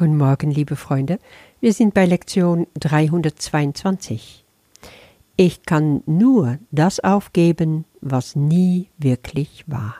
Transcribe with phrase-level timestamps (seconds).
[0.00, 1.18] Guten Morgen, liebe Freunde.
[1.60, 4.46] Wir sind bei Lektion 322.
[5.36, 9.96] Ich kann nur das aufgeben, was nie wirklich war.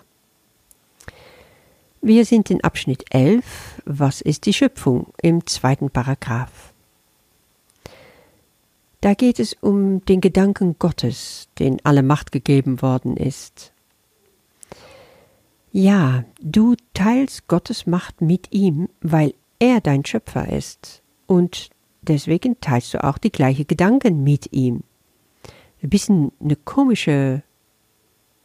[2.00, 3.82] Wir sind in Abschnitt 11.
[3.84, 5.12] Was ist die Schöpfung?
[5.21, 6.73] im zweiten Paragraph.
[9.03, 13.75] Da geht es um den Gedanken Gottes, den alle Macht gegeben worden ist.
[15.73, 21.03] Ja, du teilst Gottes Macht mit ihm, weil er dein Schöpfer ist.
[21.26, 21.71] Und
[22.03, 24.82] deswegen teilst du auch die gleichen Gedanken mit ihm.
[25.82, 27.44] Ein bisschen eine komische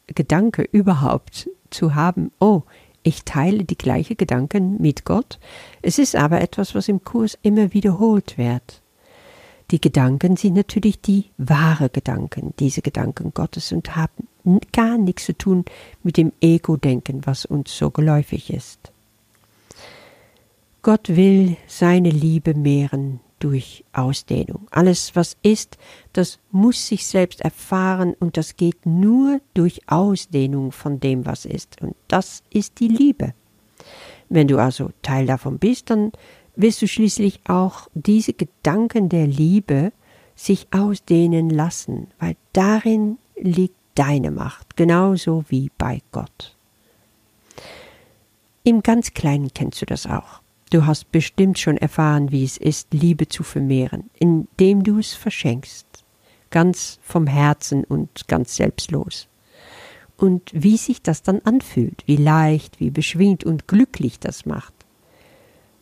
[0.08, 2.62] Gedanke überhaupt zu haben, oh,
[3.02, 5.40] ich teile die gleichen Gedanken mit Gott.
[5.82, 8.82] Es ist aber etwas, was im Kurs immer wiederholt wird.
[9.72, 14.28] Die Gedanken sind natürlich die wahre Gedanken, diese Gedanken Gottes und haben
[14.72, 15.66] gar nichts zu tun
[16.04, 18.92] mit dem Ego-Denken, was uns so geläufig ist.
[20.86, 24.68] Gott will seine Liebe mehren durch Ausdehnung.
[24.70, 25.80] Alles, was ist,
[26.14, 31.82] das muss sich selbst erfahren und das geht nur durch Ausdehnung von dem, was ist.
[31.82, 33.34] Und das ist die Liebe.
[34.30, 36.12] Wenn du also Teil davon bist, dann
[36.56, 39.92] wirst du schließlich auch diese Gedanken der Liebe
[40.36, 46.56] sich ausdehnen lassen, weil darin liegt deine Macht, genauso wie bei Gott.
[48.64, 50.45] Im ganz Kleinen kennst du das auch.
[50.72, 55.86] Du hast bestimmt schon erfahren, wie es ist, Liebe zu vermehren, indem du es verschenkst,
[56.50, 59.28] ganz vom Herzen und ganz selbstlos.
[60.18, 64.74] Und wie sich das dann anfühlt, wie leicht, wie beschwingt und glücklich das macht.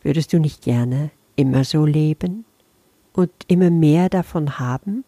[0.02, 2.44] Würdest du nicht gerne immer so leben
[3.14, 5.04] und immer mehr davon haben?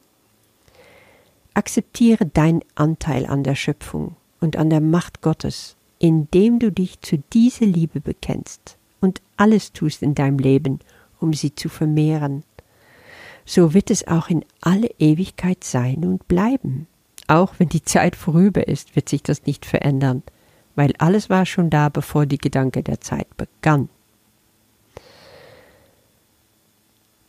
[1.53, 7.19] Akzeptiere deinen Anteil an der Schöpfung und an der Macht Gottes, indem du dich zu
[7.33, 10.81] dieser Liebe bekennst und alles tust in deinem Leben,
[11.21, 12.43] um sie zu vermehren.
[13.45, 16.89] So wird es auch in alle Ewigkeit sein und bleiben.
[17.29, 20.25] Auch wenn die Zeit vorüber ist, wird sich das nicht verändern,
[20.75, 23.89] weil alles war schon da, bevor die Gedanke der Zeit begann.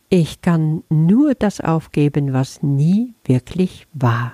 [0.08, 4.32] Ich kann nur das aufgeben, was nie wirklich war.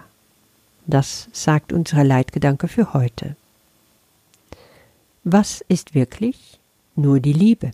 [0.87, 3.37] Das sagt unsere Leitgedanke für heute.
[5.25, 6.59] Was ist wirklich?
[6.97, 7.71] Nur die Liebe.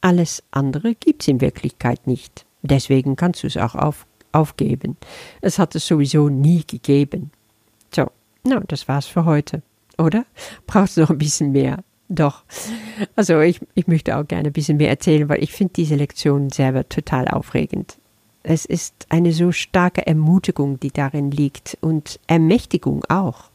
[0.00, 2.44] Alles andere gibt's in Wirklichkeit nicht.
[2.62, 4.96] Deswegen kannst du es auch auf, aufgeben.
[5.40, 7.30] Es hat es sowieso nie gegeben.
[7.94, 8.10] So,
[8.44, 9.62] na, das war's für heute.
[9.96, 10.24] Oder?
[10.66, 11.82] Brauchst du noch ein bisschen mehr?
[12.08, 12.44] Doch.
[13.16, 16.50] Also ich, ich möchte auch gerne ein bisschen mehr erzählen, weil ich finde diese Lektion
[16.50, 17.98] selber total aufregend.
[18.42, 23.50] Es ist eine so starke Ermutigung, die darin liegt und Ermächtigung auch.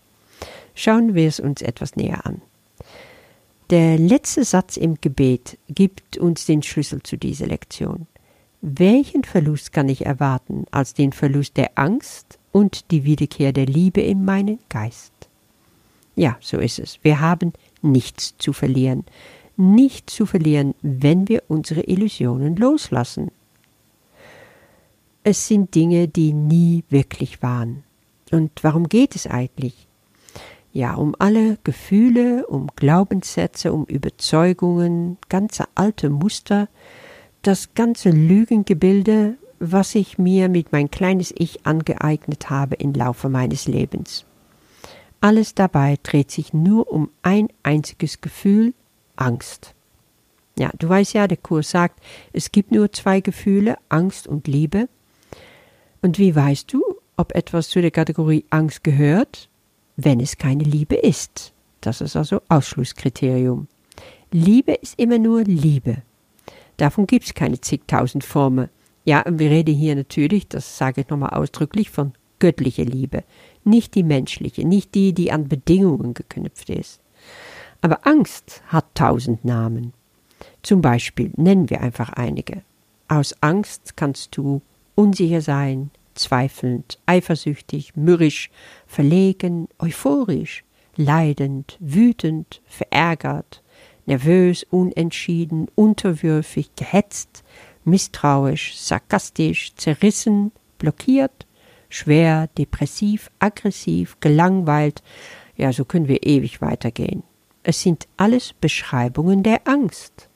[0.76, 2.42] Schauen wir es uns etwas näher an.
[3.74, 8.06] Der letzte Satz im Gebet gibt uns den Schlüssel zu dieser Lektion.
[8.62, 14.02] Welchen Verlust kann ich erwarten als den Verlust der Angst und die Wiederkehr der Liebe
[14.02, 15.12] in meinen Geist?
[16.16, 17.00] Ja, so ist es.
[17.02, 17.52] Wir haben
[17.82, 19.06] nichts zu verlieren.
[19.58, 23.32] Nichts zu verlieren, wenn wir unsere Illusionen loslassen.
[25.24, 27.82] Es sind Dinge, die nie wirklich waren.
[28.30, 29.88] Und warum geht es eigentlich?
[30.74, 36.68] Ja, um alle Gefühle, um Glaubenssätze, um Überzeugungen, ganze alte Muster,
[37.44, 43.68] das ganze Lügengebilde, was ich mir mit mein kleines Ich angeeignet habe im Laufe meines
[43.68, 44.26] Lebens.
[45.22, 48.74] Alles dabei dreht sich nur um ein einziges Gefühl,
[49.16, 49.76] Angst.
[50.58, 52.02] Ja, du weißt ja, der Kurs sagt,
[52.34, 54.90] es gibt nur zwei Gefühle, Angst und Liebe.
[56.02, 56.82] Und wie weißt du,
[57.16, 59.50] ob etwas zu der Kategorie Angst gehört
[59.96, 61.54] wenn es keine Liebe ist.
[61.82, 63.68] Das ist also Ausschlusskriterium.
[64.32, 65.98] Liebe ist immer nur Liebe.
[66.78, 68.70] Davon gibt es keine zigtausend Formen.
[69.06, 73.24] Ja, wir reden hier natürlich, das sage ich nochmal ausdrücklich, von göttlicher Liebe,
[73.64, 77.00] nicht die menschliche, nicht die, die an Bedingungen geknüpft ist.
[77.82, 79.94] Aber Angst hat tausend Namen.
[80.62, 82.64] Zum Beispiel nennen wir einfach einige.
[83.08, 84.62] Aus Angst kannst du
[84.96, 88.50] unsicher sein, zweifelnd, eifersüchtig, mürrisch,
[88.88, 90.64] verlegen, euphorisch,
[90.96, 93.64] leidend, wütend, verärgert,
[94.06, 97.44] nervös, unentschieden, unterwürfig, gehetzt,
[97.86, 101.46] misstrauisch, sarkastisch, zerrissen, blockiert,
[101.90, 105.04] schwer, depressiv, aggressiv, gelangweilt,
[105.56, 107.24] ja, so können wir ewig weitergehen.
[107.62, 110.30] Es sind alles Beschreibungen der Angst.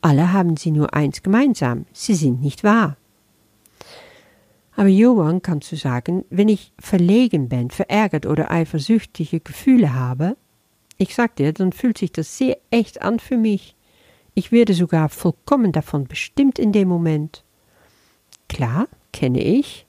[0.00, 2.96] Alle haben sie nur eins gemeinsam, sie sind nicht wahr.
[4.76, 10.36] Aber Johann kannst du sagen, wenn ich verlegen bin, verärgert oder eifersüchtige Gefühle habe,
[10.98, 13.74] ich sag dir, dann fühlt sich das sehr echt an für mich.
[14.34, 17.44] Ich werde sogar vollkommen davon bestimmt in dem Moment.
[18.48, 19.86] Klar, kenne ich.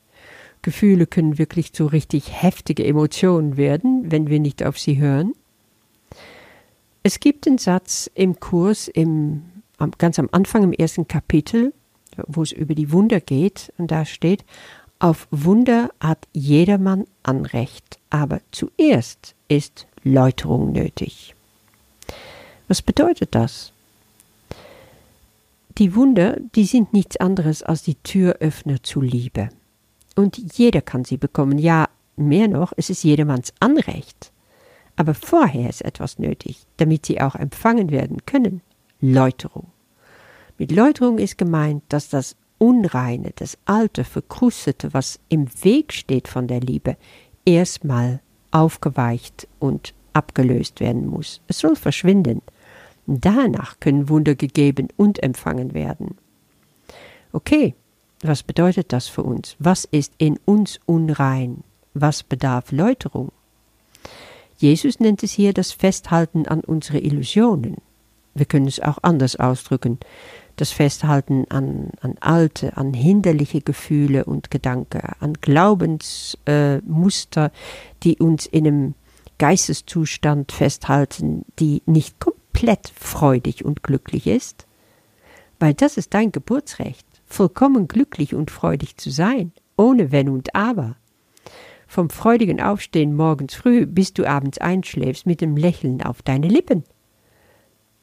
[0.61, 5.33] Gefühle können wirklich zu richtig heftige Emotionen werden, wenn wir nicht auf sie hören.
[7.03, 9.43] Es gibt einen Satz im Kurs, im,
[9.99, 11.71] ganz am Anfang im ersten Kapitel,
[12.27, 14.45] wo es über die Wunder geht, und da steht,
[14.99, 21.35] auf Wunder hat jedermann Anrecht, aber zuerst ist Läuterung nötig.
[22.67, 23.71] Was bedeutet das?
[25.77, 29.49] Die Wunder, die sind nichts anderes als die Türöffner zu Liebe.
[30.15, 31.57] Und jeder kann sie bekommen.
[31.57, 34.31] Ja, mehr noch, es ist jedermanns Anrecht.
[34.95, 38.61] Aber vorher ist etwas nötig, damit sie auch empfangen werden können.
[39.01, 39.67] Läuterung.
[40.57, 46.47] Mit Läuterung ist gemeint, dass das Unreine, das Alte, Verkrustete, was im Weg steht von
[46.47, 46.95] der Liebe,
[47.43, 48.21] erstmal
[48.51, 51.41] aufgeweicht und abgelöst werden muss.
[51.47, 52.41] Es soll verschwinden.
[53.05, 56.17] Danach können Wunder gegeben und empfangen werden.
[57.33, 57.75] Okay,
[58.21, 59.57] was bedeutet das für uns?
[59.59, 61.63] Was ist in uns unrein?
[61.93, 63.31] Was bedarf Läuterung?
[64.57, 67.75] Jesus nennt es hier das Festhalten an unsere Illusionen.
[68.33, 69.99] Wir können es auch anders ausdrücken.
[70.55, 77.49] Das Festhalten an, an alte, an hinderliche Gefühle und Gedanken, an Glaubensmuster, äh,
[78.03, 78.93] die uns in einem
[79.37, 84.65] Geisteszustand festhalten, die nicht komplett freudig und glücklich ist.
[85.59, 90.95] Weil das ist dein Geburtsrecht, vollkommen glücklich und freudig zu sein, ohne Wenn und Aber.
[91.87, 96.83] Vom freudigen Aufstehen morgens früh, bis du abends einschläfst, mit dem Lächeln auf deine Lippen.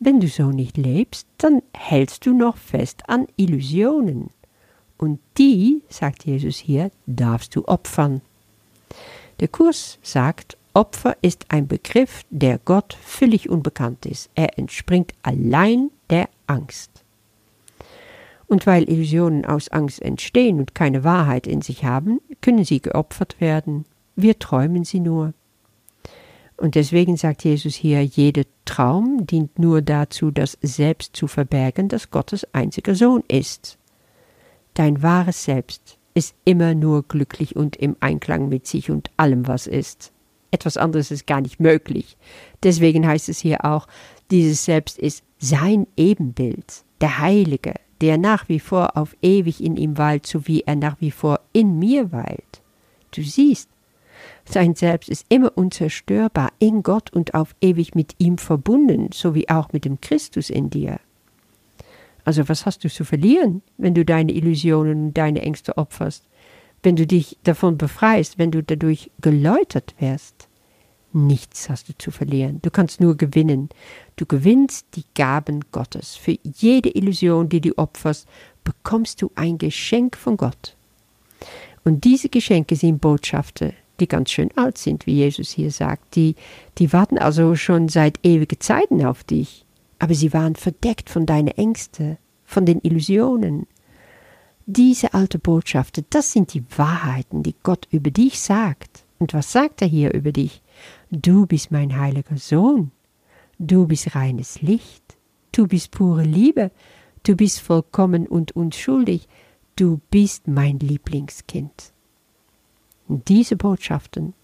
[0.05, 4.31] Wenn du so nicht lebst, dann hältst du noch fest an Illusionen.
[4.99, 8.21] Und die, sagt Jesus hier, darfst du opfern.
[9.39, 14.29] Der Kurs sagt, Opfer ist ein Begriff, der Gott völlig unbekannt ist.
[14.35, 16.91] Er entspringt allein der Angst.
[18.49, 23.41] Und weil Illusionen aus Angst entstehen und keine Wahrheit in sich haben, können sie geopfert
[23.41, 23.85] werden.
[24.17, 25.33] Wir träumen sie nur.
[26.57, 32.11] Und deswegen sagt Jesus hier, jeder Traum dient nur dazu, das Selbst zu verbergen, das
[32.11, 33.79] Gottes einziger Sohn ist.
[34.75, 39.67] Dein wahres Selbst ist immer nur glücklich und im Einklang mit sich und allem, was
[39.67, 40.13] ist.
[40.51, 42.17] Etwas anderes ist gar nicht möglich.
[42.63, 43.87] Deswegen heißt es hier auch,
[44.31, 49.97] dieses Selbst ist sein Ebenbild, der Heilige, der nach wie vor auf ewig in ihm
[49.97, 52.63] weilt, so wie er nach wie vor in mir weilt.
[53.13, 53.69] Du siehst,
[54.45, 59.49] sein Selbst ist immer unzerstörbar in Gott und auf ewig mit ihm verbunden, so wie
[59.49, 61.01] auch mit dem Christus in dir.
[62.25, 66.25] Also was hast du zu verlieren, wenn du deine Illusionen und deine Ängste opferst,
[66.83, 70.49] wenn du dich davon befreist, wenn du dadurch geläutert wirst?
[71.15, 72.61] Nichts hast du zu verlieren.
[72.63, 73.69] Du kannst nur gewinnen.
[74.17, 76.17] Du gewinnst die Gaben Gottes.
[76.17, 78.27] Für jede Illusion, die du opferst,
[78.65, 80.75] bekommst du ein Geschenk von Gott.
[81.85, 86.17] Und diese Geschenke sind Botschaften, die ganz schön alt sind, wie Jesus hier sagt.
[86.17, 86.35] Die,
[86.79, 89.65] die warten also schon seit ewigen Zeiten auf dich.
[89.99, 93.67] Aber sie waren verdeckt von deinen Ängsten, von den Illusionen.
[94.67, 99.05] Diese alte Botschaften, das sind die Wahrheiten, die Gott über dich sagt.
[99.19, 100.63] Und was sagt er hier über dich?
[101.11, 102.91] Du bist mein heiliger Sohn.
[103.59, 105.17] Du bist reines Licht.
[105.53, 106.73] Du bist pure Liebe.
[107.23, 109.29] Du bist vollkommen und unschuldig.
[109.77, 111.93] Du bist mein Lieblingskind.
[113.29, 114.35] Diese Botschaften,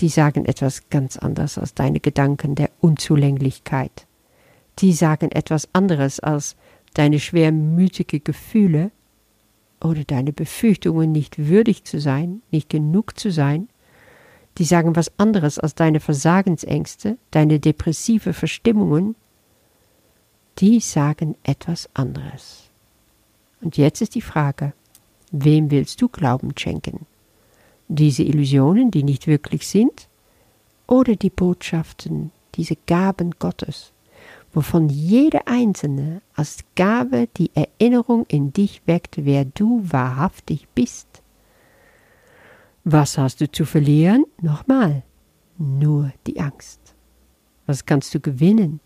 [0.00, 4.06] die sagen etwas ganz anderes als deine Gedanken der Unzulänglichkeit.
[4.78, 6.56] Die sagen etwas anderes als
[6.94, 8.90] deine schwermütige Gefühle
[9.80, 13.68] oder deine Befürchtungen, nicht würdig zu sein, nicht genug zu sein
[14.58, 19.16] die sagen was anderes als deine Versagensängste, deine depressive Verstimmungen,
[20.58, 22.70] die sagen etwas anderes.
[23.62, 24.74] Und jetzt ist die Frage,
[25.30, 27.06] wem willst du Glauben schenken?
[27.94, 30.08] Diese Illusionen, die nicht wirklich sind,
[30.86, 33.92] oder die Botschaften, diese Gaben Gottes,
[34.54, 41.06] wovon jede einzelne als Gabe die Erinnerung in dich weckt, wer du wahrhaftig bist?
[42.84, 44.24] Was hast du zu verlieren?
[44.40, 45.02] Nochmal,
[45.58, 46.80] nur die Angst.
[47.66, 48.80] Was kannst du gewinnen?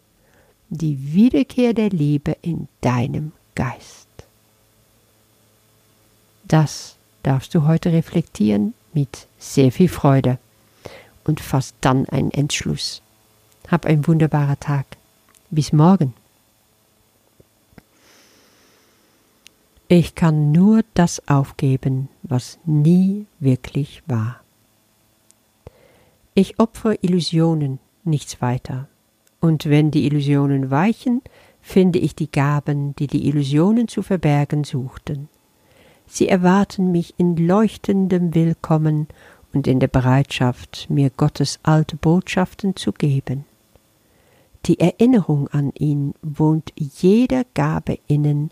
[0.68, 4.08] Die Wiederkehr der Liebe in deinem Geist.
[6.48, 10.38] Das darfst du heute reflektieren mit sehr viel Freude
[11.24, 13.02] und fass dann einen Entschluss.
[13.68, 14.86] Hab einen wunderbaren Tag.
[15.50, 16.14] Bis morgen.
[19.86, 24.40] Ich kann nur das aufgeben, was nie wirklich war.
[26.34, 28.88] Ich opfere Illusionen, nichts weiter.
[29.40, 31.22] Und wenn die Illusionen weichen,
[31.60, 35.28] finde ich die Gaben, die die Illusionen zu verbergen suchten.
[36.06, 39.08] Sie erwarten mich in leuchtendem Willkommen
[39.52, 43.44] und in der Bereitschaft, mir Gottes alte Botschaften zu geben.
[44.66, 48.50] Die Erinnerung an ihn wohnt jeder Gabe innen,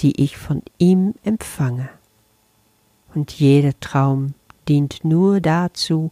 [0.00, 1.88] die ich von ihm empfange.
[3.14, 4.34] Und jeder Traum
[4.68, 6.10] dient nur dazu,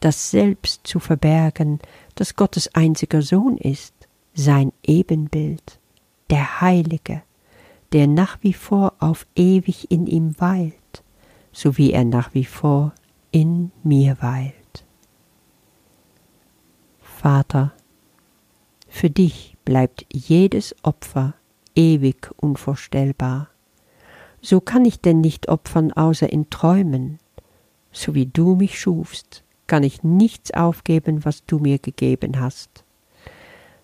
[0.00, 1.80] das Selbst zu verbergen,
[2.14, 3.94] das Gottes einziger Sohn ist,
[4.34, 5.78] sein Ebenbild,
[6.30, 7.22] der Heilige,
[7.96, 11.02] der nach wie vor auf ewig in ihm weilt,
[11.50, 12.92] so wie er nach wie vor
[13.30, 14.84] in mir weilt.
[17.00, 17.72] Vater,
[18.86, 21.36] für dich bleibt jedes Opfer
[21.74, 23.48] ewig unvorstellbar.
[24.42, 27.16] So kann ich denn nicht opfern außer in Träumen.
[27.92, 32.84] So wie du mich schufst, kann ich nichts aufgeben, was du mir gegeben hast.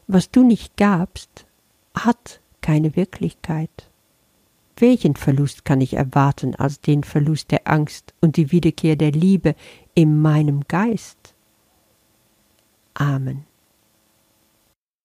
[0.07, 1.47] Was du nicht gabst,
[1.95, 3.89] hat keine Wirklichkeit.
[4.83, 9.55] Welchen Verlust kann ich erwarten als den Verlust der Angst und die Wiederkehr der Liebe
[9.95, 11.37] in meinem Geist?
[12.95, 13.45] Amen.